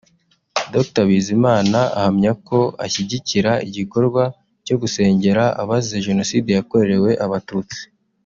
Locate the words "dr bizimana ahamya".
0.73-2.31